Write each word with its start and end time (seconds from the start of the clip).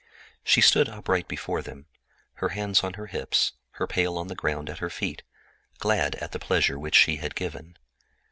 She 0.43 0.61
stood 0.61 0.89
upright 0.89 1.27
before 1.27 1.61
them, 1.61 1.85
her 2.37 2.49
hands 2.49 2.83
on 2.83 2.95
her 2.95 3.05
hips, 3.05 3.51
her 3.73 3.85
pail 3.85 4.17
on 4.17 4.29
the 4.29 4.33
ground 4.35 4.67
at 4.67 4.79
her 4.79 4.89
feet, 4.89 5.21
glad 5.77 6.15
at 6.15 6.31
the 6.31 6.39
pleasure 6.39 6.79
which 6.79 6.95
she 6.95 7.17
had 7.17 7.35
given. 7.35 7.77